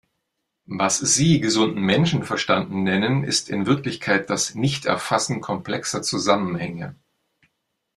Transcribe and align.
Was 0.65 0.97
Sie 0.97 1.39
gesunden 1.41 1.83
Menschenverstand 1.83 2.71
nennen, 2.71 3.23
ist 3.23 3.51
in 3.51 3.67
Wirklichkeit 3.67 4.31
das 4.31 4.55
Nichterfassen 4.55 5.41
komplexer 5.41 6.01
Zusammenhänge. 6.01 6.95